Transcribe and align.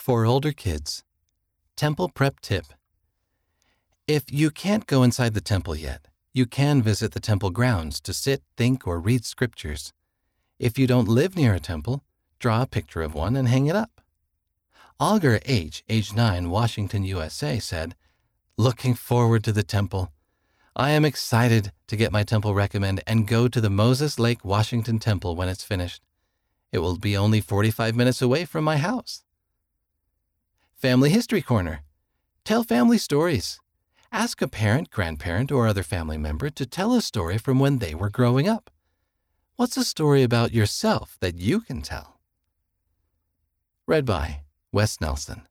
For 0.00 0.24
older 0.24 0.52
kids, 0.52 1.04
Temple 1.76 2.08
Prep 2.08 2.40
Tip. 2.40 2.64
If 4.06 4.32
you 4.32 4.50
can't 4.50 4.86
go 4.86 5.02
inside 5.02 5.34
the 5.34 5.42
temple 5.42 5.76
yet, 5.76 6.08
you 6.32 6.46
can 6.46 6.80
visit 6.80 7.12
the 7.12 7.20
temple 7.20 7.50
grounds 7.50 8.00
to 8.00 8.14
sit, 8.14 8.42
think, 8.56 8.86
or 8.86 8.98
read 8.98 9.26
scriptures. 9.26 9.92
If 10.58 10.78
you 10.78 10.86
don't 10.86 11.06
live 11.06 11.36
near 11.36 11.52
a 11.52 11.60
temple, 11.60 12.02
draw 12.38 12.62
a 12.62 12.66
picture 12.66 13.02
of 13.02 13.12
one 13.12 13.36
and 13.36 13.46
hang 13.46 13.66
it 13.66 13.76
up. 13.76 14.00
Augur 14.98 15.38
H., 15.44 15.84
age 15.86 16.14
9, 16.14 16.48
Washington, 16.48 17.04
USA, 17.04 17.58
said, 17.58 17.94
Looking 18.56 18.94
forward 18.94 19.44
to 19.44 19.52
the 19.52 19.62
temple. 19.62 20.12
I 20.74 20.92
am 20.92 21.04
excited 21.04 21.72
to 21.88 21.96
get 21.96 22.10
my 22.10 22.22
temple 22.22 22.54
recommend 22.54 23.02
and 23.06 23.28
go 23.28 23.48
to 23.48 23.60
the 23.60 23.68
Moses 23.68 24.18
Lake 24.18 24.46
Washington 24.46 24.98
Temple 24.98 25.36
when 25.36 25.50
it's 25.50 25.62
finished. 25.62 26.00
It 26.72 26.78
will 26.78 26.96
be 26.96 27.18
only 27.18 27.42
45 27.42 27.94
minutes 27.94 28.22
away 28.22 28.46
from 28.46 28.64
my 28.64 28.78
house. 28.78 29.24
Family 30.80 31.10
History 31.10 31.42
Corner. 31.42 31.82
Tell 32.42 32.64
family 32.64 32.96
stories. 32.96 33.60
Ask 34.10 34.40
a 34.40 34.48
parent, 34.48 34.88
grandparent, 34.88 35.52
or 35.52 35.66
other 35.66 35.82
family 35.82 36.16
member 36.16 36.48
to 36.48 36.64
tell 36.64 36.94
a 36.94 37.02
story 37.02 37.36
from 37.36 37.58
when 37.58 37.80
they 37.80 37.94
were 37.94 38.08
growing 38.08 38.48
up. 38.48 38.70
What's 39.56 39.76
a 39.76 39.84
story 39.84 40.22
about 40.22 40.54
yourself 40.54 41.18
that 41.20 41.38
you 41.38 41.60
can 41.60 41.82
tell? 41.82 42.18
Read 43.86 44.06
by 44.06 44.40
Wes 44.72 45.02
Nelson. 45.02 45.42